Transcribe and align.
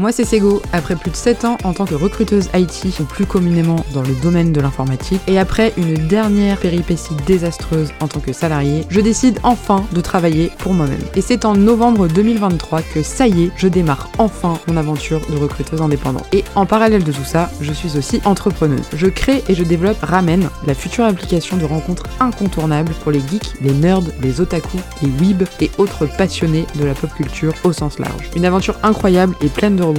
Moi 0.00 0.12
c'est 0.12 0.24
Sego, 0.24 0.62
après 0.72 0.96
plus 0.96 1.10
de 1.10 1.16
7 1.16 1.44
ans 1.44 1.58
en 1.62 1.74
tant 1.74 1.84
que 1.84 1.94
recruteuse 1.94 2.48
IT, 2.54 2.98
ou 3.00 3.04
plus 3.04 3.26
communément 3.26 3.84
dans 3.92 4.00
le 4.00 4.14
domaine 4.22 4.50
de 4.50 4.58
l'informatique, 4.58 5.20
et 5.26 5.38
après 5.38 5.74
une 5.76 5.92
dernière 6.08 6.56
péripétie 6.56 7.14
désastreuse 7.26 7.90
en 8.00 8.08
tant 8.08 8.20
que 8.20 8.32
salarié, 8.32 8.86
je 8.88 9.02
décide 9.02 9.38
enfin 9.42 9.84
de 9.92 10.00
travailler 10.00 10.52
pour 10.60 10.72
moi-même. 10.72 11.02
Et 11.16 11.20
c'est 11.20 11.44
en 11.44 11.54
novembre 11.54 12.08
2023 12.08 12.80
que 12.80 13.02
ça 13.02 13.26
y 13.26 13.44
est, 13.44 13.50
je 13.58 13.68
démarre 13.68 14.08
enfin 14.16 14.54
mon 14.68 14.78
aventure 14.78 15.20
de 15.28 15.36
recruteuse 15.36 15.82
indépendante. 15.82 16.24
Et 16.32 16.44
en 16.54 16.64
parallèle 16.64 17.04
de 17.04 17.12
tout 17.12 17.26
ça, 17.26 17.50
je 17.60 17.72
suis 17.74 17.98
aussi 17.98 18.22
entrepreneuse. 18.24 18.88
Je 18.96 19.06
crée 19.06 19.44
et 19.50 19.54
je 19.54 19.64
développe 19.64 20.00
Ramen, 20.00 20.48
la 20.66 20.72
future 20.74 21.04
application 21.04 21.58
de 21.58 21.66
rencontres 21.66 22.04
incontournable 22.20 22.94
pour 23.02 23.12
les 23.12 23.20
geeks, 23.20 23.52
les 23.60 23.74
nerds, 23.74 24.00
les 24.22 24.40
otaku, 24.40 24.78
les 25.02 25.08
weebs 25.08 25.46
et 25.60 25.70
autres 25.76 26.06
passionnés 26.16 26.64
de 26.76 26.86
la 26.86 26.94
pop 26.94 27.10
culture 27.14 27.52
au 27.64 27.74
sens 27.74 27.98
large. 27.98 28.30
Une 28.34 28.46
aventure 28.46 28.78
incroyable 28.82 29.34
et 29.42 29.48
pleine 29.48 29.76
de 29.76 29.89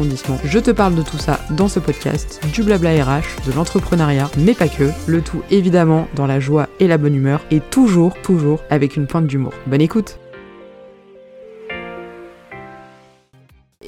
Je 0.44 0.60
te 0.60 0.72
parle 0.72 0.96
de 0.96 1.02
tout 1.02 1.18
ça 1.18 1.40
dans 1.52 1.68
ce 1.68 1.80
podcast, 1.80 2.42
du 2.54 2.64
blabla 2.64 3.04
RH, 3.04 3.46
de 3.46 3.52
l'entrepreneuriat, 3.54 4.30
mais 4.38 4.54
pas 4.54 4.68
que. 4.68 4.90
Le 5.08 5.22
tout 5.22 5.42
évidemment 5.50 6.08
dans 6.16 6.28
la 6.28 6.40
joie 6.40 6.68
et 6.80 6.88
la 6.88 6.98
bonne 6.98 7.16
humeur 7.16 7.42
et 7.52 7.60
toujours, 7.60 8.14
toujours 8.22 8.64
avec 8.70 8.96
une 8.96 9.08
pointe 9.08 9.28
d'humour. 9.28 9.54
Bonne 9.68 9.82
écoute 9.82 10.20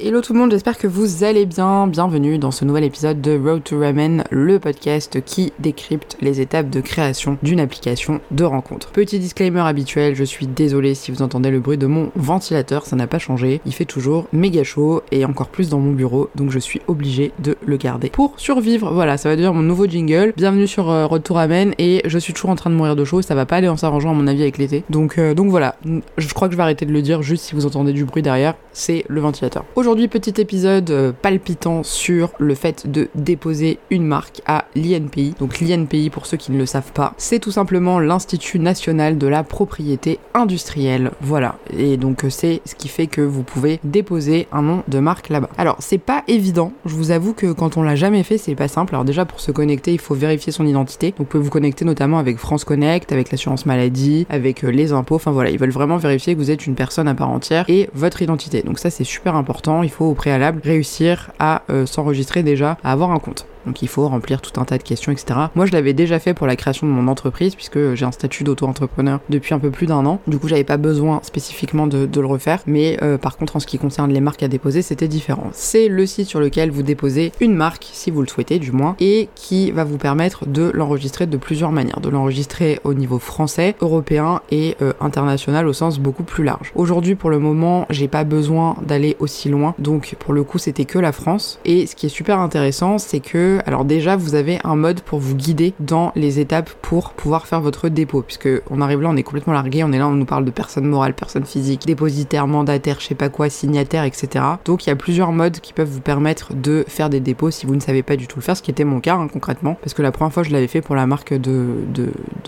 Hello 0.05 0.19
tout 0.19 0.33
le 0.33 0.39
monde, 0.39 0.51
j'espère 0.51 0.77
que 0.77 0.85
vous 0.85 1.23
allez 1.23 1.45
bien. 1.45 1.87
Bienvenue 1.87 2.37
dans 2.37 2.51
ce 2.51 2.65
nouvel 2.65 2.83
épisode 2.83 3.21
de 3.21 3.39
Road 3.39 3.63
to 3.63 3.79
Ramen, 3.79 4.25
le 4.31 4.59
podcast 4.59 5.23
qui 5.23 5.53
décrypte 5.59 6.17
les 6.19 6.41
étapes 6.41 6.69
de 6.69 6.81
création 6.81 7.37
d'une 7.41 7.61
application 7.61 8.19
de 8.31 8.43
rencontre. 8.43 8.91
Petit 8.91 9.17
disclaimer 9.17 9.61
habituel, 9.61 10.13
je 10.13 10.25
suis 10.25 10.45
désolée 10.45 10.93
si 10.93 11.09
vous 11.09 11.21
entendez 11.21 11.51
le 11.51 11.61
bruit 11.61 11.77
de 11.77 11.87
mon 11.87 12.11
ventilateur, 12.17 12.85
ça 12.85 12.97
n'a 12.97 13.07
pas 13.07 13.17
changé. 13.17 13.61
Il 13.65 13.73
fait 13.73 13.85
toujours 13.85 14.27
méga 14.33 14.65
chaud 14.65 15.03
et 15.13 15.23
encore 15.23 15.47
plus 15.47 15.69
dans 15.69 15.79
mon 15.79 15.93
bureau, 15.93 16.29
donc 16.35 16.51
je 16.51 16.59
suis 16.59 16.81
obligée 16.87 17.31
de 17.39 17.55
le 17.65 17.77
garder 17.77 18.09
pour 18.09 18.33
survivre. 18.35 18.91
Voilà, 18.91 19.15
ça 19.15 19.29
va 19.29 19.37
devenir 19.37 19.53
mon 19.53 19.61
nouveau 19.61 19.87
jingle. 19.87 20.33
Bienvenue 20.35 20.67
sur 20.67 20.89
euh, 20.89 21.05
Road 21.05 21.23
to 21.23 21.33
Ramen 21.33 21.75
et 21.77 22.01
je 22.03 22.19
suis 22.19 22.33
toujours 22.33 22.49
en 22.49 22.55
train 22.55 22.69
de 22.69 22.75
mourir 22.75 22.97
de 22.97 23.05
chaud, 23.05 23.21
ça 23.21 23.35
va 23.35 23.45
pas 23.45 23.55
aller 23.55 23.69
en 23.69 23.77
s'arrangeant 23.77 24.11
à 24.11 24.13
mon 24.15 24.27
avis 24.27 24.41
avec 24.41 24.57
l'été. 24.57 24.83
Donc, 24.89 25.17
euh, 25.17 25.33
donc 25.33 25.49
voilà, 25.49 25.77
je 26.17 26.33
crois 26.33 26.49
que 26.49 26.51
je 26.51 26.57
vais 26.57 26.63
arrêter 26.63 26.85
de 26.85 26.91
le 26.91 27.01
dire 27.01 27.21
juste 27.21 27.45
si 27.45 27.55
vous 27.55 27.65
entendez 27.65 27.93
du 27.93 28.03
bruit 28.03 28.21
derrière, 28.21 28.55
c'est 28.73 29.05
le 29.07 29.21
ventilateur. 29.21 29.63
Aujourd'hui, 29.77 29.92
petit 29.95 30.41
épisode 30.41 30.89
euh, 30.91 31.11
palpitant 31.11 31.83
sur 31.83 32.31
le 32.39 32.55
fait 32.55 32.89
de 32.89 33.09
déposer 33.15 33.79
une 33.89 34.05
marque 34.05 34.41
à 34.45 34.65
l'INPI. 34.75 35.35
Donc 35.39 35.59
l'INPI, 35.59 36.09
pour 36.09 36.25
ceux 36.25 36.37
qui 36.37 36.51
ne 36.51 36.57
le 36.57 36.65
savent 36.65 36.91
pas, 36.91 37.13
c'est 37.17 37.39
tout 37.39 37.51
simplement 37.51 37.99
l'Institut 37.99 38.59
national 38.59 39.17
de 39.17 39.27
la 39.27 39.43
propriété 39.43 40.19
industrielle. 40.33 41.11
Voilà. 41.21 41.55
Et 41.77 41.97
donc 41.97 42.25
euh, 42.25 42.29
c'est 42.29 42.61
ce 42.65 42.75
qui 42.75 42.87
fait 42.87 43.07
que 43.07 43.21
vous 43.21 43.43
pouvez 43.43 43.79
déposer 43.83 44.47
un 44.51 44.63
nom 44.63 44.83
de 44.87 44.99
marque 44.99 45.29
là-bas. 45.29 45.49
Alors 45.57 45.77
c'est 45.79 45.97
pas 45.97 46.23
évident. 46.27 46.73
Je 46.85 46.95
vous 46.95 47.11
avoue 47.11 47.33
que 47.33 47.51
quand 47.51 47.77
on 47.77 47.83
l'a 47.83 47.95
jamais 47.95 48.23
fait, 48.23 48.37
c'est 48.37 48.55
pas 48.55 48.67
simple. 48.67 48.95
Alors 48.95 49.05
déjà 49.05 49.25
pour 49.25 49.39
se 49.39 49.51
connecter, 49.51 49.93
il 49.93 49.99
faut 49.99 50.15
vérifier 50.15 50.51
son 50.51 50.65
identité. 50.65 51.11
Donc 51.11 51.19
vous 51.19 51.25
pouvez 51.25 51.43
vous 51.43 51.49
connecter 51.51 51.85
notamment 51.85 52.17
avec 52.17 52.37
France 52.37 52.63
Connect, 52.63 53.11
avec 53.11 53.31
l'assurance 53.31 53.65
maladie, 53.65 54.25
avec 54.29 54.63
euh, 54.63 54.69
les 54.69 54.91
impôts. 54.91 55.15
Enfin 55.15 55.31
voilà, 55.31 55.51
ils 55.51 55.59
veulent 55.59 55.69
vraiment 55.69 55.97
vérifier 55.97 56.33
que 56.33 56.39
vous 56.39 56.51
êtes 56.51 56.65
une 56.65 56.75
personne 56.75 57.07
à 57.07 57.13
part 57.13 57.29
entière 57.29 57.65
et 57.67 57.89
votre 57.93 58.21
identité. 58.21 58.63
Donc 58.63 58.79
ça 58.79 58.89
c'est 58.89 59.03
super 59.03 59.35
important, 59.35 59.82
il 59.83 59.91
faut 59.91 60.05
au 60.05 60.13
préalable 60.13 60.61
réussir 60.63 61.31
à 61.39 61.63
euh, 61.69 61.85
s'enregistrer 61.85 62.43
déjà, 62.43 62.77
à 62.83 62.91
avoir 62.91 63.11
un 63.11 63.19
compte. 63.19 63.45
Donc 63.65 63.81
il 63.81 63.87
faut 63.87 64.07
remplir 64.07 64.41
tout 64.41 64.59
un 64.59 64.65
tas 64.65 64.77
de 64.77 64.83
questions, 64.83 65.11
etc. 65.11 65.39
Moi, 65.55 65.65
je 65.65 65.71
l'avais 65.71 65.93
déjà 65.93 66.19
fait 66.19 66.33
pour 66.33 66.47
la 66.47 66.55
création 66.55 66.87
de 66.87 66.91
mon 66.91 67.07
entreprise, 67.07 67.55
puisque 67.55 67.93
j'ai 67.93 68.05
un 68.05 68.11
statut 68.11 68.43
d'auto-entrepreneur 68.43 69.19
depuis 69.29 69.53
un 69.53 69.59
peu 69.59 69.71
plus 69.71 69.85
d'un 69.85 70.05
an. 70.05 70.19
Du 70.27 70.37
coup, 70.37 70.47
j'avais 70.47 70.63
pas 70.63 70.77
besoin 70.77 71.19
spécifiquement 71.23 71.87
de, 71.87 72.07
le 72.13 72.25
refaire. 72.25 72.61
Mais 72.67 72.97
euh, 73.01 73.17
par 73.17 73.37
contre, 73.37 73.57
en 73.57 73.59
ce 73.59 73.67
qui 73.67 73.77
concerne 73.77 74.11
les 74.11 74.21
marques 74.21 74.43
à 74.43 74.47
déposer, 74.47 74.81
c'était 74.81 75.07
différent. 75.07 75.49
C'est 75.51 75.87
le 75.87 76.05
site 76.05 76.27
sur 76.27 76.39
lequel 76.39 76.71
vous 76.71 76.83
déposez 76.83 77.31
une 77.41 77.55
marque, 77.55 77.89
si 77.91 78.11
vous 78.11 78.21
le 78.21 78.27
souhaitez 78.27 78.59
du 78.59 78.71
moins, 78.71 78.95
et 78.99 79.29
qui 79.35 79.71
va 79.71 79.83
vous 79.83 79.97
permettre 79.97 80.45
de 80.47 80.71
l'enregistrer 80.73 81.25
de 81.25 81.37
plusieurs 81.37 81.71
manières. 81.71 81.99
De 81.99 82.09
l'enregistrer 82.09 82.79
au 82.83 82.93
niveau 82.93 83.19
français, 83.19 83.75
européen 83.81 84.41
et 84.51 84.75
euh, 84.81 84.93
international 85.01 85.67
au 85.67 85.73
sens 85.73 85.99
beaucoup 85.99 86.23
plus 86.23 86.43
large. 86.43 86.71
Aujourd'hui, 86.75 87.15
pour 87.15 87.29
le 87.29 87.39
moment, 87.39 87.85
j'ai 87.89 88.07
pas 88.07 88.23
besoin 88.23 88.75
d'aller 88.85 89.17
aussi 89.19 89.49
loin. 89.49 89.75
Donc 89.79 90.15
pour 90.19 90.33
le 90.33 90.43
coup, 90.43 90.57
c'était 90.57 90.85
que 90.85 90.99
la 90.99 91.11
France. 91.11 91.59
Et 91.65 91.87
ce 91.87 91.95
qui 91.95 92.05
est 92.05 92.09
super 92.09 92.39
intéressant, 92.39 92.97
c'est 92.97 93.19
que 93.19 93.52
alors 93.65 93.85
déjà, 93.85 94.15
vous 94.15 94.35
avez 94.35 94.59
un 94.63 94.75
mode 94.75 95.01
pour 95.01 95.19
vous 95.19 95.35
guider 95.35 95.73
dans 95.79 96.11
les 96.15 96.39
étapes 96.39 96.69
pour 96.81 97.11
pouvoir 97.11 97.47
faire 97.47 97.61
votre 97.61 97.89
dépôt, 97.89 98.21
puisque 98.21 98.49
on 98.69 98.81
arrive 98.81 99.01
là, 99.01 99.09
on 99.09 99.15
est 99.15 99.23
complètement 99.23 99.53
largué, 99.53 99.83
on 99.83 99.91
est 99.91 99.97
là, 99.97 100.07
on 100.07 100.13
nous 100.13 100.25
parle 100.25 100.45
de 100.45 100.51
personnes 100.51 100.85
morales, 100.85 101.13
personnes 101.13 101.45
physiques, 101.45 101.85
dépositaires, 101.85 102.47
mandataires, 102.47 102.99
je 102.99 103.07
sais 103.07 103.15
pas 103.15 103.29
quoi, 103.29 103.49
signataires, 103.49 104.03
etc. 104.03 104.43
Donc 104.65 104.85
il 104.85 104.89
y 104.89 104.91
a 104.91 104.95
plusieurs 104.95 105.31
modes 105.31 105.59
qui 105.59 105.73
peuvent 105.73 105.89
vous 105.89 106.01
permettre 106.01 106.53
de 106.53 106.83
faire 106.87 107.09
des 107.09 107.19
dépôts 107.19 107.51
si 107.51 107.65
vous 107.65 107.75
ne 107.75 107.79
savez 107.79 108.03
pas 108.03 108.15
du 108.15 108.27
tout 108.27 108.39
le 108.39 108.43
faire, 108.43 108.57
ce 108.57 108.61
qui 108.61 108.71
était 108.71 108.83
mon 108.83 108.99
cas 108.99 109.15
hein, 109.15 109.27
concrètement, 109.31 109.77
parce 109.81 109.93
que 109.93 110.01
la 110.01 110.11
première 110.11 110.33
fois 110.33 110.43
je 110.43 110.51
l'avais 110.51 110.67
fait 110.67 110.81
pour 110.81 110.95
la 110.95 111.07
marque 111.07 111.33
de, 111.33 111.83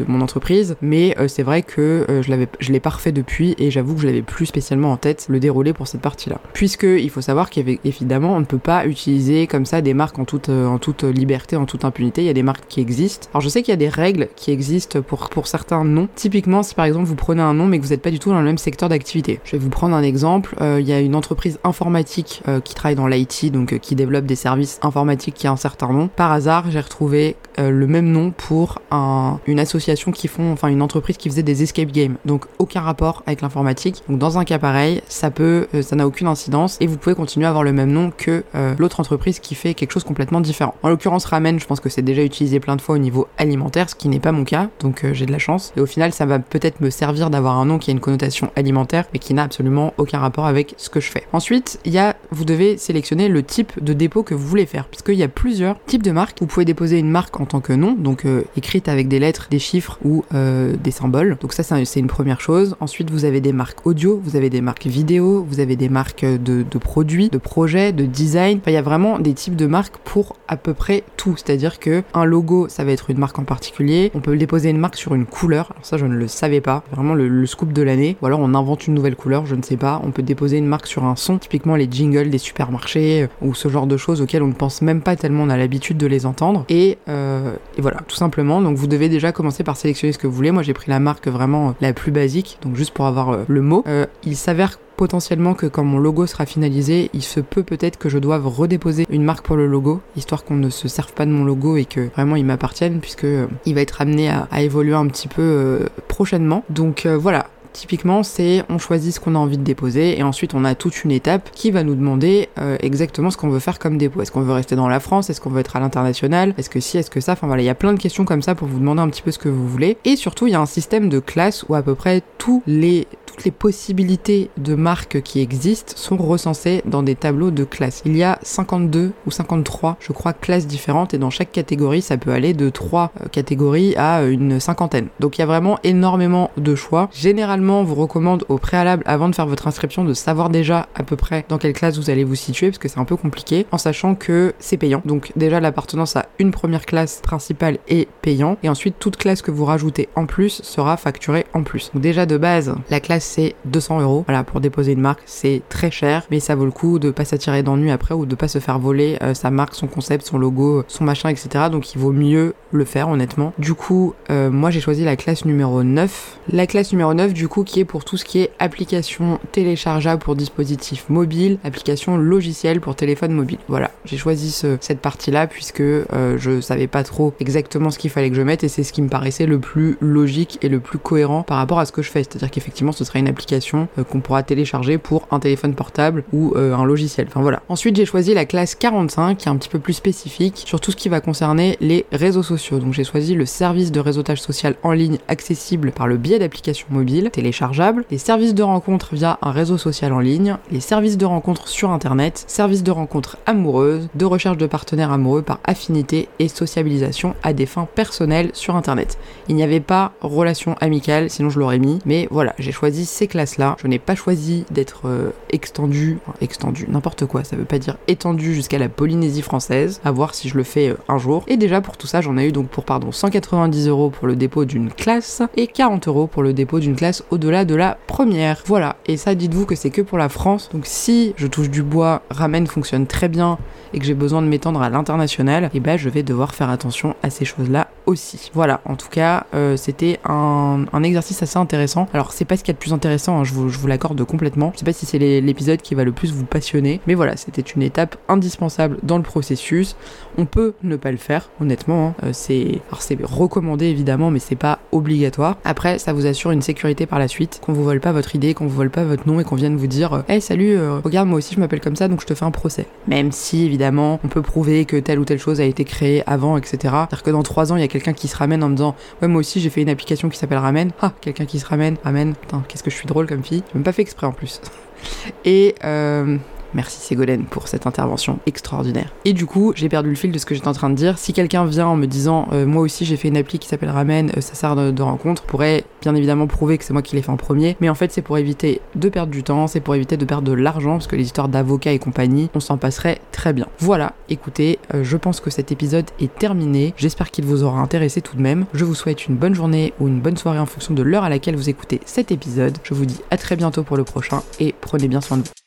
mon 0.08 0.22
entreprise, 0.22 0.76
mais 0.82 1.16
euh, 1.20 1.28
c'est 1.28 1.44
vrai 1.44 1.62
que 1.62 2.06
euh, 2.10 2.22
je 2.22 2.30
l'avais, 2.30 2.48
je 2.60 2.72
l'ai 2.72 2.80
pas 2.80 2.92
refait 2.92 3.12
depuis 3.12 3.56
et 3.58 3.72
j'avoue 3.72 3.96
que 3.96 4.02
je 4.02 4.08
l'avais 4.08 4.22
plus 4.22 4.46
spécialement 4.46 4.92
en 4.92 4.98
tête 4.98 5.28
le 5.30 5.40
dérouler 5.40 5.74
pour 5.74 5.88
cette 5.88 6.02
partie-là. 6.02 6.40
Puisque 6.54 6.84
il 6.84 7.10
faut 7.10 7.22
savoir 7.22 7.50
qu'évidemment 7.50 8.36
on 8.36 8.40
ne 8.40 8.46
peut 8.46 8.58
pas 8.58 8.86
utiliser 8.86 9.48
comme 9.48 9.66
ça 9.66 9.82
des 9.82 9.94
marques 9.94 10.20
en 10.20 10.26
toute, 10.26 10.50
euh, 10.50 10.68
en 10.68 10.78
toute 10.78 10.95
liberté, 11.04 11.56
en 11.56 11.66
toute 11.66 11.86
impunité. 11.86 12.22
Il 12.22 12.28
y 12.28 12.30
a 12.30 12.34
des 12.34 12.44
marques 12.44 12.68
qui 12.68 12.82
existent. 12.82 13.28
Alors 13.34 13.42
je 13.42 13.50
sais 13.50 13.62
qu'il 13.62 13.72
y 13.72 13.74
a 13.74 13.78
des 13.78 13.90
règles 13.90 14.30
qui 14.36 14.52
existent 14.52 15.02
pour, 15.02 15.30
pour 15.30 15.48
certains 15.48 15.84
noms. 15.84 16.08
Typiquement, 16.16 16.64
si 16.64 16.76
par 16.76 16.86
exemple 16.86 17.06
vous 17.06 17.16
prenez 17.16 17.42
un 17.42 17.54
nom 17.54 17.66
mais 17.68 17.80
que 17.80 17.84
vous 17.84 17.90
n'êtes 17.90 18.02
pas 18.02 18.12
du 18.12 18.20
tout 18.20 18.30
dans 18.30 18.40
le 18.40 18.46
même 18.46 18.58
secteur 18.58 18.90
d'activité. 18.90 19.40
Je 19.44 19.52
vais 19.52 19.58
vous 19.58 19.70
prendre 19.70 19.96
un 19.96 20.04
exemple. 20.04 20.56
Euh, 20.62 20.80
il 20.80 20.88
y 20.88 20.94
a 20.94 21.00
une 21.00 21.16
entreprise 21.16 21.60
informatique 21.64 22.42
euh, 22.48 22.60
qui 22.60 22.76
travaille 22.76 22.96
dans 22.96 23.08
l'IT, 23.08 23.52
donc 23.52 23.74
euh, 23.74 23.78
qui 23.78 23.96
développe 23.96 24.26
des 24.26 24.36
services 24.36 24.80
informatiques 24.82 25.36
qui 25.36 25.48
a 25.48 25.52
un 25.52 25.58
certain 25.58 25.92
nom. 25.92 26.08
Par 26.08 26.32
hasard, 26.32 26.72
j'ai 26.72 26.80
retrouvé 26.80 27.36
le 27.58 27.88
même 27.88 28.12
nom 28.12 28.32
pour 28.32 28.82
un, 28.92 29.40
une 29.48 29.62
association 29.62 30.12
qui 30.12 30.28
font, 30.28 30.52
enfin 30.52 30.68
une 30.68 30.82
entreprise 30.82 31.16
qui 31.16 31.30
faisait 31.30 31.42
des 31.42 31.64
escape 31.64 31.90
games. 31.90 32.18
Donc 32.26 32.48
aucun 32.60 32.82
rapport 32.82 33.24
avec 33.28 33.40
l'informatique. 33.42 34.04
Donc 34.10 34.20
dans 34.20 34.38
un 34.38 34.44
cas 34.44 34.60
pareil, 34.60 35.02
ça 35.08 35.32
peut, 35.32 35.68
ça 35.82 35.96
n'a 35.96 36.06
aucune 36.06 36.28
incidence 36.28 36.78
et 36.82 36.88
vous 36.88 36.98
pouvez 36.98 37.16
continuer 37.16 37.46
à 37.46 37.50
avoir 37.50 37.64
le 37.64 37.72
même 37.72 37.92
nom 37.92 38.12
que 38.12 38.44
l'autre 38.78 39.00
entreprise 39.00 39.40
qui 39.40 39.56
fait 39.56 39.74
quelque 39.74 39.94
chose 39.94 40.04
complètement 40.04 40.42
différent. 40.42 40.76
En 40.86 40.90
l'occurrence, 40.90 41.26
ramen, 41.26 41.60
je 41.60 41.66
pense 41.66 41.80
que 41.80 41.90
c'est 41.90 42.04
déjà 42.04 42.24
utilisé 42.24 42.60
plein 42.60 42.76
de 42.76 42.82
fois 42.82 42.94
au 42.94 43.00
niveau 43.00 43.28
alimentaire, 43.40 43.90
ce 43.90 43.96
qui 43.96 44.08
n'est 44.08 44.20
pas 44.20 44.32
mon 44.32 44.44
cas, 44.44 44.70
donc 44.82 45.04
euh, 45.04 45.16
j'ai 45.16 45.26
de 45.26 45.32
la 45.32 45.40
chance. 45.40 45.74
Et 45.76 45.80
au 45.80 45.88
final, 45.88 46.14
ça 46.14 46.28
va 46.28 46.38
peut-être 46.38 46.80
me 46.80 46.92
servir 46.92 47.32
d'avoir 47.32 47.58
un 47.58 47.66
nom 47.66 47.80
qui 47.80 47.90
a 47.90 47.94
une 47.94 48.00
connotation 48.00 48.52
alimentaire, 48.56 49.06
mais 49.12 49.18
qui 49.18 49.34
n'a 49.34 49.42
absolument 49.42 49.96
aucun 49.98 50.20
rapport 50.20 50.46
avec 50.46 50.76
ce 50.78 50.92
que 50.92 51.00
je 51.00 51.10
fais. 51.10 51.24
Ensuite, 51.34 51.80
il 51.86 51.92
y 51.92 51.98
a, 51.98 52.16
vous 52.30 52.46
devez 52.46 52.78
sélectionner 52.78 53.30
le 53.30 53.42
type 53.42 53.84
de 53.84 53.94
dépôt 53.94 54.22
que 54.22 54.36
vous 54.36 54.46
voulez 54.46 54.68
faire, 54.68 54.86
puisqu'il 54.86 55.16
y 55.16 55.24
a 55.24 55.28
plusieurs 55.28 55.84
types 55.86 56.04
de 56.04 56.12
marques. 56.12 56.38
Vous 56.40 56.46
pouvez 56.46 56.66
déposer 56.66 57.00
une 57.00 57.10
marque 57.10 57.40
en 57.42 57.48
tant 57.48 57.62
que 57.62 57.74
nom, 57.74 57.96
donc 57.98 58.24
euh, 58.26 58.44
écrite 58.56 58.88
avec 58.88 59.08
des 59.08 59.18
lettres, 59.18 59.48
des 59.50 59.58
chiffres 59.58 59.98
ou 60.06 60.24
euh, 60.36 60.76
des 60.76 60.92
symboles. 60.92 61.40
Donc 61.42 61.54
ça, 61.54 61.64
c'est 61.64 62.00
une 62.00 62.06
première 62.06 62.42
chose. 62.42 62.76
Ensuite, 62.80 63.10
vous 63.10 63.26
avez 63.26 63.42
des 63.42 63.54
marques 63.54 63.88
audio, 63.88 64.22
vous 64.24 64.36
avez 64.36 64.52
des 64.52 64.62
marques 64.62 64.86
vidéo, 64.86 65.48
vous 65.50 65.60
avez 65.60 65.78
des 65.78 65.90
marques 65.90 66.26
de, 66.26 66.64
produits, 66.78 67.30
de 67.30 67.40
projets, 67.40 67.92
de 67.92 68.06
design. 68.06 68.60
Enfin, 68.62 68.70
il 68.70 68.76
y 68.76 68.78
a 68.78 68.84
vraiment 68.84 69.18
des 69.18 69.34
types 69.34 69.56
de 69.56 69.66
marques 69.66 69.98
pour 70.04 70.36
à 70.48 70.58
peu 70.58 70.75
près 70.76 71.04
tout. 71.18 71.36
C'est-à-dire 71.36 71.80
que 71.80 72.04
un 72.14 72.26
logo, 72.26 72.68
ça 72.70 72.84
va 72.84 72.92
être 72.92 73.10
une 73.10 73.18
marque 73.18 73.40
en 73.40 73.44
particulier. 73.44 74.12
On 74.14 74.20
peut 74.20 74.36
déposer 74.38 74.70
une 74.70 74.78
marque 74.78 74.96
sur 74.96 75.16
une 75.16 75.26
couleur. 75.26 75.72
Alors 75.72 75.86
ça, 75.86 75.98
je 75.98 76.06
ne 76.06 76.16
le 76.16 76.28
savais 76.28 76.62
pas. 76.62 76.84
Vraiment 76.92 77.14
le, 77.14 77.46
scoop 77.46 77.74
de 77.74 77.82
l'année. 77.82 78.18
Ou 78.22 78.26
alors 78.26 78.40
on 78.40 78.54
invente 78.54 78.88
une 78.88 78.94
nouvelle 78.94 79.16
couleur, 79.16 79.46
je 79.46 79.56
ne 79.56 79.62
sais 79.62 79.78
pas. 79.78 80.02
On 80.04 80.12
peut 80.12 80.24
déposer 80.24 80.58
une 80.58 80.68
marque 80.68 80.88
sur 80.88 81.04
un 81.04 81.16
son, 81.16 81.38
typiquement 81.38 81.76
les 81.76 81.88
jingles 81.90 82.30
des 82.30 82.38
supermarchés 82.38 83.24
euh, 83.24 83.28
ou 83.42 83.54
ce 83.54 83.68
genre 83.68 83.88
de 83.88 83.98
choses 83.98 84.22
auxquelles 84.22 84.44
on 84.44 84.48
ne 84.48 84.54
pense 84.54 84.82
même 84.82 85.02
pas 85.02 85.16
tellement 85.16 85.44
on 85.44 85.50
a 85.50 85.58
l'habitude 85.58 85.98
de 85.98 86.08
les 86.08 86.26
entendre. 86.26 86.66
Et, 86.70 86.98
euh, 87.08 87.56
voilà, 87.78 88.02
tout 88.08 88.16
simplement. 88.16 88.62
Donc 88.62 88.78
vous 88.78 88.88
devez 88.88 89.10
déjà 89.10 89.32
commencer 89.32 89.64
par 89.64 89.78
sélectionner 89.78 90.12
ce 90.12 90.18
que 90.18 90.28
vous 90.28 90.34
voulez. 90.34 90.52
Moi, 90.52 90.64
j'ai 90.64 90.74
pris 90.74 90.90
la 90.90 91.00
marque 91.00 91.28
vraiment 91.28 91.76
la 91.82 91.94
plus 91.94 92.12
basique, 92.12 92.58
donc 92.62 92.76
juste 92.76 92.94
pour 92.94 93.06
avoir 93.06 93.30
euh, 93.30 93.44
le 93.48 93.62
mot. 93.62 93.84
il 94.24 94.36
s'avère 94.36 94.78
potentiellement 94.96 95.54
que 95.54 95.66
quand 95.66 95.84
mon 95.84 96.00
logo 96.00 96.26
sera 96.26 96.46
finalisé, 96.46 97.10
il 97.14 97.24
se 97.24 97.40
peut 97.40 97.64
peut-être 97.64 97.98
que 97.98 98.10
je 98.10 98.18
doive 98.18 98.48
redéposer 98.48 99.06
une 99.10 99.24
marque 99.24 99.46
pour 99.46 99.56
le 99.56 99.68
logo, 99.68 100.02
histoire 100.16 100.44
qu'on 100.44 100.56
ne 100.56 100.70
se 100.70 100.88
serve 100.88 101.14
pas 101.14 101.26
de 101.26 101.32
mon 101.32 101.44
logo 101.44 101.78
et 101.78 101.86
que 101.86 102.10
vraiment 102.16 102.36
il 102.36 102.46
m'appartienne, 102.46 103.00
puisque 103.00 103.26
euh, 103.26 103.48
il 103.66 103.76
va 103.76 103.82
être 103.82 104.02
amené 104.02 104.30
à, 104.30 104.62
évoluer 104.62 104.96
un 104.96 105.08
petit 105.08 105.28
peu 105.28 105.42
euh, 105.42 105.80
prochainement. 106.08 106.64
Donc 106.70 107.06
euh, 107.06 107.18
voilà, 107.18 107.48
Typiquement, 107.74 108.24
c'est 108.24 108.64
on 108.70 108.78
choisit 108.78 109.14
ce 109.14 109.20
qu'on 109.20 109.36
a 109.36 109.38
envie 109.38 109.58
de 109.58 109.64
déposer 109.64 110.18
et 110.18 110.24
ensuite 110.24 110.54
on 110.54 110.64
a 110.64 110.76
toute 110.76 111.04
une 111.04 111.12
étape 111.12 111.50
qui 111.52 111.72
va 111.72 111.84
nous 111.84 111.96
demander 111.96 112.48
exactement 112.80 113.32
ce 113.32 113.36
qu'on 113.36 113.50
veut 113.50 113.60
faire 113.60 113.80
comme 113.80 113.98
dépôt. 113.98 114.22
Est-ce 114.22 114.32
qu'on 114.32 114.44
veut 114.44 114.54
rester 114.54 114.78
dans 114.78 114.88
la 114.88 115.02
France? 115.02 115.30
Est-ce 115.30 115.42
qu'on 115.42 115.50
veut 115.50 115.60
être 115.60 115.76
à 115.76 115.82
l'international? 115.82 116.54
Est-ce 116.58 116.70
que 116.70 116.80
si 116.80 116.98
Est-ce 116.98 117.12
que 117.12 117.20
ça? 117.20 117.34
Enfin 117.34 117.48
voilà, 117.48 117.64
il 117.64 117.66
y 117.66 117.70
a 117.70 117.76
plein 117.76 117.92
de 117.92 118.00
questions 118.00 118.24
comme 118.24 118.42
ça 118.42 118.56
pour 118.56 118.70
vous 118.70 118.80
demander 118.80 119.02
un 119.02 119.10
petit 119.10 119.22
peu 119.22 119.32
ce 119.32 119.40
que 119.40 119.50
vous 119.50 119.68
voulez. 119.68 119.98
Et 120.06 120.16
surtout, 120.16 120.48
il 120.48 120.54
y 120.54 120.56
a 120.56 120.62
un 120.62 120.66
système 120.66 121.10
de 121.10 121.20
classe 121.20 121.66
où 121.68 121.76
à 121.76 121.82
peu 121.82 121.96
près 121.96 122.24
tous 122.38 122.64
les 122.66 123.08
les 123.44 123.52
possibilités 123.52 124.50
de 124.58 124.76
marques 124.76 125.22
qui 125.22 125.40
existent 125.42 125.94
sont 125.96 126.18
recensées 126.18 126.82
dans 126.86 127.04
des 127.04 127.16
tableaux 127.16 127.52
de 127.52 127.64
classes. 127.64 128.02
Il 128.06 128.16
y 128.16 128.24
a 128.24 128.40
52 128.44 129.12
ou 129.26 129.32
53, 129.32 129.98
je 130.00 130.14
crois, 130.14 130.34
classes 130.34 130.68
différentes 130.68 131.14
et 131.14 131.18
dans 131.18 131.30
chaque 131.30 131.52
catégorie, 131.52 132.02
ça 132.02 132.18
peut 132.18 132.32
aller 132.32 132.54
de 132.54 132.70
3 132.70 133.12
euh, 133.22 133.28
catégories 133.28 133.96
à 133.96 134.24
une 134.24 134.60
cinquantaine. 134.60 135.08
Donc 135.20 135.38
il 135.38 135.42
y 135.42 135.44
a 135.44 135.48
vraiment 135.48 135.80
énormément 135.84 136.52
de 136.58 136.76
choix. 136.76 137.10
Généralement, 137.12 137.56
idéalement 137.56 137.84
vous 137.84 137.96
recommande 137.96 138.44
au 138.50 138.58
préalable, 138.58 139.04
avant 139.06 139.30
de 139.30 139.36
faire 139.36 139.48
votre 139.48 139.68
inscription, 139.68 140.04
de 140.04 140.14
savoir 140.14 140.50
déjà 140.50 140.88
à 140.96 141.04
peu 141.04 141.16
près 141.16 141.46
dans 141.48 141.58
quelle 141.58 141.74
classe 141.74 141.98
vous 141.98 142.10
allez 142.10 142.24
vous 142.24 142.36
situer, 142.36 142.68
parce 142.68 142.80
que 142.80 142.90
c'est 142.90 143.00
un 143.00 143.06
peu 143.06 143.16
compliqué, 143.16 143.66
en 143.72 143.78
sachant 143.78 144.16
que 144.16 144.54
c'est 144.60 144.78
payant. 144.78 145.02
Donc 145.06 145.32
déjà 145.36 145.60
l'appartenance 145.60 146.16
à 146.16 146.26
une 146.40 146.52
première 146.52 146.86
classe 146.86 147.22
principale 147.22 147.78
est 147.88 148.08
payant, 148.22 148.58
et 148.64 148.70
ensuite 148.70 148.96
toute 149.00 149.18
classe 149.18 149.42
que 149.42 149.52
vous 149.52 149.64
rajoutez 149.64 150.10
en 150.16 150.26
plus 150.26 150.62
sera 150.64 150.98
facturée 150.98 151.46
en 151.54 151.64
plus. 151.64 151.92
Donc 151.94 152.02
déjà 152.02 152.26
de 152.26 152.38
base, 152.38 152.76
la 152.90 153.00
classe 153.00 153.25
c'est 153.26 153.56
200 153.66 154.02
euros. 154.02 154.24
Voilà, 154.28 154.44
pour 154.44 154.62
déposer 154.62 154.94
une 154.94 155.02
marque, 155.02 155.22
c'est 155.26 155.62
très 155.70 155.92
cher, 155.92 156.26
mais 156.32 156.40
ça 156.40 156.56
vaut 156.56 156.66
le 156.66 156.72
coup 156.72 157.00
de 157.00 157.12
pas 157.12 157.26
s'attirer 157.26 157.64
d'ennui 157.64 157.92
après 157.92 158.16
ou 158.16 158.26
de 158.26 158.36
pas 158.36 158.48
se 158.48 158.60
faire 158.60 158.80
voler 158.80 159.18
euh, 159.22 159.34
sa 159.34 159.52
marque, 159.52 159.76
son 159.76 159.88
concept, 159.88 160.26
son 160.26 160.38
logo, 160.38 160.84
son 160.88 161.04
machin, 161.04 161.30
etc. 161.30 161.66
Donc 161.72 161.94
il 161.94 162.00
vaut 162.00 162.12
mieux 162.12 162.54
le 162.72 162.86
faire 162.86 163.10
honnêtement. 163.10 163.54
Du 163.58 163.74
coup, 163.74 164.14
euh, 164.30 164.50
moi 164.50 164.70
j'ai 164.70 164.82
choisi 164.82 165.04
la 165.04 165.16
classe 165.16 165.46
numéro 165.46 165.84
9. 165.84 166.38
La 166.52 166.68
classe 166.68 166.92
numéro 166.92 167.14
9 167.14 167.34
du 167.34 167.48
coup 167.48 167.64
qui 167.64 167.80
est 167.80 167.86
pour 167.86 168.06
tout 168.06 168.18
ce 168.18 168.26
qui 168.26 168.40
est 168.40 168.52
application 168.60 169.40
téléchargeable 169.52 170.22
pour 170.22 170.36
dispositifs 170.36 171.10
mobiles, 171.10 171.58
application 171.64 172.18
logicielle 172.18 172.82
pour 172.82 172.96
téléphone 172.96 173.32
mobile. 173.32 173.58
Voilà, 173.68 173.92
j'ai 174.06 174.18
choisi 174.18 174.52
cette 174.52 175.00
partie-là 175.00 175.48
puisque 175.48 175.82
euh, 175.82 176.38
je 176.38 176.62
savais 176.62 176.88
pas 176.88 177.04
trop 177.04 177.34
exactement 177.40 177.90
ce 177.90 177.98
qu'il 177.98 178.10
fallait 178.10 178.30
que 178.30 178.36
je 178.36 178.42
mette 178.42 178.64
et 178.64 178.68
c'est 178.68 178.84
ce 178.84 178.94
qui 178.94 179.02
me 179.02 179.10
paraissait 179.10 179.46
le 179.46 179.60
plus 179.60 179.98
logique 180.00 180.60
et 180.62 180.70
le 180.70 180.80
plus 180.80 180.98
cohérent 180.98 181.44
par 181.44 181.58
rapport 181.58 181.80
à 181.80 181.86
ce 181.86 181.92
que 181.92 182.02
je 182.02 182.12
fais. 182.12 182.24
C'est-à-dire 182.24 182.52
qu'effectivement 182.52 182.92
ce 182.92 183.04
une 183.20 183.28
application 183.28 183.88
euh, 183.98 184.04
qu'on 184.04 184.20
pourra 184.20 184.44
télécharger 184.44 184.98
pour 184.98 185.28
un 185.32 185.40
téléphone 185.40 185.76
portable 185.76 186.24
ou 186.34 186.54
un 186.56 186.86
logiciel. 186.86 187.28
Enfin 187.30 187.42
voilà. 187.42 187.62
Ensuite 187.70 187.96
j'ai 187.96 188.06
choisi 188.06 188.34
la 188.34 188.46
classe 188.46 188.76
45 188.76 189.38
qui 189.38 189.48
est 189.48 189.52
un 189.52 189.58
petit 189.58 189.70
peu 189.70 189.80
plus 189.80 189.94
spécifique 189.94 190.64
sur 190.66 190.80
tout 190.80 190.92
ce 190.92 190.96
qui 190.96 191.10
va 191.10 191.20
concerner 191.20 191.78
les 191.82 192.06
réseaux 192.12 192.44
sociaux. 192.44 192.80
Donc 192.80 192.94
j'ai 192.94 193.04
choisi 193.04 193.36
le 193.36 193.46
service 193.46 193.92
de 193.92 194.00
réseautage 194.00 194.42
social 194.42 194.76
en 194.84 194.92
ligne 194.92 195.18
accessible 195.28 195.92
par 195.92 196.08
le 196.08 196.18
biais 196.18 196.40
d'applications 196.40 196.88
mobiles 196.90 197.30
téléchargeables, 197.32 198.06
les 198.12 198.18
services 198.18 198.54
de 198.54 198.64
rencontre 198.64 199.16
via 199.16 199.38
un 199.42 199.52
réseau 199.52 199.78
social 199.78 200.14
en 200.14 200.20
ligne, 200.20 200.58
les 200.72 200.80
services 200.80 201.18
de 201.18 201.26
rencontre 201.26 201.68
sur 201.68 201.92
internet, 201.92 202.44
services 202.48 202.84
de 202.84 202.92
rencontre 202.92 203.38
amoureuses, 203.46 204.08
de 204.16 204.26
recherche 204.26 204.58
de 204.58 204.68
partenaires 204.68 205.12
amoureux 205.12 205.42
par 205.42 205.60
affinité 205.64 206.28
et 206.40 206.48
sociabilisation 206.48 207.36
à 207.44 207.54
des 207.54 207.66
fins 207.66 207.88
personnelles 207.94 208.52
sur 208.54 208.76
internet. 208.76 209.18
Il 209.48 209.56
n'y 209.56 209.64
avait 209.64 209.80
pas 209.80 210.14
relation 210.22 210.76
amicale, 210.82 211.30
sinon 211.30 211.50
je 211.50 211.60
l'aurais 211.60 211.80
mis, 211.80 212.00
mais 212.06 212.28
voilà, 212.32 212.54
j'ai 212.60 212.72
choisi 212.72 213.05
ces 213.06 213.28
classes-là. 213.28 213.76
Je 213.82 213.88
n'ai 213.88 214.00
pas 214.00 214.16
choisi 214.16 214.66
d'être 214.72 215.08
euh, 215.08 215.32
extendu, 215.50 216.20
extendu, 216.42 216.86
n'importe 216.90 217.26
quoi, 217.26 217.44
ça 217.44 217.56
veut 217.56 217.66
pas 217.66 217.80
dire 217.80 217.98
étendu 218.08 218.54
jusqu'à 218.54 218.78
la 218.78 218.90
Polynésie 218.90 219.42
française, 219.42 220.02
à 220.04 220.12
voir 220.12 220.36
si 220.36 220.50
je 220.50 220.58
le 220.58 220.64
fais 220.64 220.90
euh, 220.90 220.98
un 221.08 221.18
jour. 221.18 221.44
Et 221.48 221.58
déjà 221.58 221.82
pour 221.82 221.98
tout 221.98 222.08
ça, 222.08 222.22
j'en 222.22 222.38
ai 222.38 222.48
eu 222.48 222.52
donc 222.52 222.68
pour 222.68 222.86
pardon 222.86 223.12
190 223.12 223.88
euros 223.88 224.10
pour 224.10 224.28
le 224.28 224.36
dépôt 224.36 224.66
d'une 224.66 224.90
classe 224.90 225.42
et 225.56 225.68
40 225.68 226.08
euros 226.08 226.28
pour 226.28 226.44
le 226.44 226.54
dépôt 226.54 226.80
d'une 226.80 226.96
classe 226.96 227.24
au-delà 227.32 227.66
de 227.66 227.76
la 227.76 227.98
première. 228.08 228.62
Voilà, 228.66 228.98
et 229.06 229.18
ça 229.18 229.36
dites-vous 229.36 229.66
que 229.66 229.76
c'est 229.76 229.90
que 229.90 230.02
pour 230.02 230.18
la 230.18 230.30
France. 230.30 230.70
Donc 230.74 230.86
si 230.86 231.34
je 231.38 231.48
touche 231.48 231.70
du 231.70 231.84
bois, 231.84 232.22
Ramen 232.30 232.68
fonctionne 232.68 233.08
très 233.08 233.30
bien 233.30 233.58
et 233.94 234.00
que 234.00 234.06
j'ai 234.06 234.14
besoin 234.14 234.42
de 234.42 234.48
m'étendre 234.48 234.82
à 234.82 234.90
l'international, 234.90 235.66
et 235.66 235.70
eh 235.76 235.80
ben 235.80 235.98
je 235.98 236.10
vais 236.10 236.24
devoir 236.24 236.54
faire 236.54 236.70
attention 236.70 237.16
à 237.24 237.30
ces 237.30 237.46
choses-là 237.46 237.88
aussi. 238.06 238.52
Voilà, 238.54 238.82
en 238.86 238.96
tout 238.96 239.10
cas, 239.10 239.46
euh, 239.54 239.78
c'était 239.78 240.20
un, 240.26 240.86
exercice 241.04 241.42
assez 241.44 241.58
intéressant. 241.58 242.08
Alors 242.14 242.34
c'est 242.34 242.46
pas 242.46 242.58
ce 242.58 242.64
qu'il 242.64 242.70
y 242.70 242.76
a 242.76 242.78
de 242.78 242.80
plus 242.80 242.94
intéressant, 242.94 243.40
hein, 243.40 243.44
je 243.44 243.54
vous, 243.54 243.88
l'accorde 243.88 244.24
complètement. 244.24 244.72
Je 244.74 244.80
sais 244.80 244.86
pas 244.86 244.94
si 244.94 245.06
c'est 245.06 245.20
l'épisode 245.20 245.82
qui 245.82 245.96
va 245.96 246.04
le 246.04 246.12
plus 246.12 246.32
vous 246.32 246.46
passionner, 246.46 247.02
mais 247.08 247.14
voilà, 247.14 247.38
c'était 247.38 247.62
une 247.62 247.82
étape 247.82 248.18
indispensable 248.28 248.98
dans 249.04 249.18
le 249.18 249.24
processus. 249.24 249.96
On 250.38 250.46
peut 250.46 250.74
ne 250.84 250.96
pas 250.96 251.12
le 251.12 251.18
faire, 251.18 251.50
honnêtement. 251.62 252.16
Hein. 252.22 252.28
Euh, 252.28 252.30
c'est 252.34 252.82
recommandé 253.24 253.86
évidemment, 253.86 254.32
mais 254.32 254.40
c'est 254.40 254.56
pas 254.56 254.75
obligatoire. 254.96 255.58
Après, 255.64 256.00
ça 256.00 256.14
vous 256.14 256.26
assure 256.26 256.52
une 256.52 256.62
sécurité 256.62 257.06
par 257.06 257.20
la 257.20 257.28
suite, 257.28 257.60
qu'on 257.64 257.74
vous 257.74 257.84
vole 257.84 258.00
pas 258.00 258.12
votre 258.12 258.36
idée, 258.36 258.54
qu'on 258.54 258.66
vous 258.68 258.76
vole 258.76 258.90
pas 258.90 259.04
votre 259.04 259.28
nom 259.28 259.40
et 259.40 259.44
qu'on 259.44 259.56
vienne 259.56 259.76
vous 259.76 259.88
dire, 259.88 260.24
hey 260.28 260.42
salut, 260.42 260.78
euh, 260.78 261.00
regarde 261.04 261.28
moi 261.28 261.38
aussi 261.38 261.56
je 261.56 261.60
m'appelle 261.60 261.82
comme 261.82 261.96
ça, 261.96 262.08
donc 262.08 262.22
je 262.22 262.26
te 262.26 262.34
fais 262.34 262.46
un 262.46 262.52
procès. 262.52 262.88
Même 263.08 263.32
si 263.32 263.66
évidemment 263.66 264.20
on 264.24 264.28
peut 264.28 264.42
prouver 264.42 264.86
que 264.86 264.98
telle 264.98 265.20
ou 265.20 265.26
telle 265.26 265.40
chose 265.40 265.62
a 265.62 265.66
été 265.66 265.84
créée 265.84 266.24
avant, 266.26 266.58
etc. 266.58 266.78
C'est-à-dire 266.82 267.24
que 267.24 267.32
dans 267.32 267.44
trois 267.44 267.72
ans 267.72 267.76
il 267.76 267.82
y 267.82 267.86
a 267.86 267.88
quelqu'un 267.88 268.14
qui 268.14 268.28
se 268.28 268.36
ramène 268.36 268.64
en 268.64 268.70
me 268.70 268.76
disant, 268.76 268.96
ouais 269.22 269.28
moi 269.28 269.40
aussi 269.40 269.60
j'ai 269.60 269.70
fait 269.70 269.82
une 269.82 269.90
application 269.90 270.30
qui 270.30 270.38
s'appelle 270.38 270.58
Ramen. 270.58 270.92
Ah, 271.02 271.14
quelqu'un 271.22 271.46
qui 271.46 271.60
se 271.60 271.66
ramène, 271.66 271.98
Ramen. 272.04 272.36
Putain, 272.36 272.64
qu'est-ce 272.68 272.84
que 272.84 272.90
je 272.90 272.96
suis 272.96 273.08
drôle 273.08 273.28
comme 273.28 273.44
fille. 273.44 273.64
J'ai 273.68 273.76
même 273.76 273.84
pas 273.84 273.92
fait 273.92 274.02
exprès 274.02 274.28
en 274.28 274.32
plus. 274.32 274.62
Et 275.46 275.76
euh, 275.84 276.38
Merci 276.76 277.00
Ségolène 277.00 277.46
pour 277.46 277.68
cette 277.68 277.88
intervention 277.88 278.40
extraordinaire. 278.46 279.12
Et 279.24 279.34
du 279.34 279.46
coup, 279.46 279.72
j'ai 279.76 279.90
perdu 279.90 280.10
le 280.10 280.16
fil 280.16 280.32
de 280.32 280.38
ce 280.38 280.46
que 280.46 280.54
j'étais 280.54 280.68
en 280.68 280.74
train 280.74 280.90
de 280.90 280.96
dire. 280.96 281.18
Si 281.18 281.34
quelqu'un 281.34 281.66
vient 281.66 281.88
en 281.88 281.96
me 281.96 282.06
disant 282.06 282.48
euh, 282.52 282.66
moi 282.66 282.82
aussi 282.82 283.06
j'ai 283.06 283.16
fait 283.16 283.30
une 283.30 283.38
appli 283.38 283.60
qui 283.60 283.68
s'appelle 283.68 283.90
Ramen, 283.90 284.30
euh, 284.36 284.42
ça 284.42 284.56
sert 284.56 284.76
de, 284.76 285.02
rencontre, 285.02 285.44
pourrait 285.44 285.86
bien 286.02 286.14
évidemment 286.16 286.48
prouver 286.48 286.78
que 286.78 286.84
c'est 286.84 286.94
moi 286.94 287.02
qui 287.02 287.16
l'ai 287.16 287.22
fait 287.22 287.32
en 287.32 287.38
premier. 287.38 287.78
Mais 287.80 287.90
en 287.90 287.96
fait, 287.96 288.12
c'est 288.12 288.22
pour 288.22 288.38
éviter 288.38 288.82
de 288.96 289.10
perdre 289.10 289.32
du 289.32 289.44
temps, 289.44 289.68
c'est 289.68 289.80
pour 289.80 289.96
éviter 289.96 290.18
de 290.18 290.26
perdre 290.26 290.48
de 290.48 290.54
l'argent, 290.54 290.94
parce 290.94 291.08
que 291.08 291.16
les 291.16 291.24
histoires 291.24 291.48
d'avocats 291.48 291.94
et 291.94 292.00
compagnie, 292.00 292.50
on 292.54 292.60
s'en 292.60 292.78
passerait 292.78 293.22
très 293.32 293.54
bien. 293.54 293.68
Voilà, 293.80 294.14
écoutez, 294.30 294.80
euh, 294.94 295.04
je 295.04 295.18
pense 295.18 295.40
que 295.40 295.50
cet 295.50 295.72
épisode 295.72 296.06
est 296.20 296.34
terminé. 296.38 296.94
J'espère 296.98 297.32
qu'il 297.32 297.46
vous 297.46 297.64
aura 297.64 297.80
intéressé 297.80 298.22
tout 298.22 298.36
de 298.36 298.42
même. 298.42 298.66
Je 298.74 298.84
vous 298.84 298.96
souhaite 298.96 299.28
une 299.28 299.36
bonne 299.36 299.56
journée 299.56 299.94
ou 300.00 300.08
une 300.08 300.20
bonne 300.20 300.38
soirée 300.38 300.60
en 300.60 300.66
fonction 300.66 300.94
de 300.94 301.04
l'heure 301.04 301.24
à 301.24 301.30
laquelle 301.30 301.56
vous 301.56 301.70
écoutez 301.70 302.02
cet 302.06 302.32
épisode. 302.32 302.78
Je 302.84 302.94
vous 302.94 303.06
dis 303.06 303.22
à 303.32 303.38
très 303.38 303.56
bientôt 303.56 303.84
pour 303.84 303.98
le 303.98 304.04
prochain 304.04 304.42
et 304.60 304.76
prenez 304.82 305.08
bien 305.08 305.22
soin 305.22 305.38
de 305.38 305.44
vous. 305.44 305.65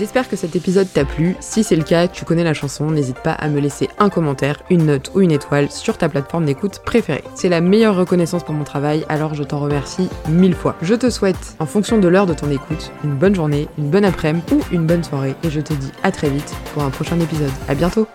J'espère 0.00 0.30
que 0.30 0.36
cet 0.36 0.56
épisode 0.56 0.90
t'a 0.90 1.04
plu. 1.04 1.36
Si 1.40 1.62
c'est 1.62 1.76
le 1.76 1.82
cas, 1.82 2.08
tu 2.08 2.24
connais 2.24 2.42
la 2.42 2.54
chanson, 2.54 2.90
n'hésite 2.90 3.18
pas 3.18 3.32
à 3.32 3.48
me 3.48 3.60
laisser 3.60 3.90
un 3.98 4.08
commentaire, 4.08 4.62
une 4.70 4.86
note 4.86 5.12
ou 5.14 5.20
une 5.20 5.30
étoile 5.30 5.70
sur 5.70 5.98
ta 5.98 6.08
plateforme 6.08 6.46
d'écoute 6.46 6.80
préférée. 6.86 7.22
C'est 7.34 7.50
la 7.50 7.60
meilleure 7.60 7.96
reconnaissance 7.96 8.42
pour 8.42 8.54
mon 8.54 8.64
travail, 8.64 9.04
alors 9.10 9.34
je 9.34 9.42
t'en 9.42 9.58
remercie 9.58 10.08
mille 10.26 10.54
fois. 10.54 10.74
Je 10.80 10.94
te 10.94 11.10
souhaite, 11.10 11.54
en 11.58 11.66
fonction 11.66 11.98
de 11.98 12.08
l'heure 12.08 12.24
de 12.24 12.32
ton 12.32 12.50
écoute, 12.50 12.92
une 13.04 13.14
bonne 13.14 13.34
journée, 13.34 13.68
une 13.76 13.90
bonne 13.90 14.06
après-midi 14.06 14.46
ou 14.54 14.62
une 14.72 14.86
bonne 14.86 15.04
soirée, 15.04 15.34
et 15.44 15.50
je 15.50 15.60
te 15.60 15.74
dis 15.74 15.92
à 16.02 16.10
très 16.10 16.30
vite 16.30 16.54
pour 16.72 16.82
un 16.82 16.88
prochain 16.88 17.20
épisode. 17.20 17.52
À 17.68 17.74
bientôt 17.74 18.06